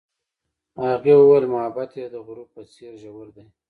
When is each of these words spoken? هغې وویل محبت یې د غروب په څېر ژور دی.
هغې 0.91 1.13
وویل 1.17 1.45
محبت 1.53 1.89
یې 1.99 2.05
د 2.13 2.15
غروب 2.25 2.49
په 2.55 2.61
څېر 2.73 2.93
ژور 3.01 3.27
دی. 3.35 3.45